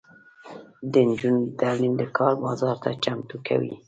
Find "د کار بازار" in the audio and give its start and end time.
1.97-2.75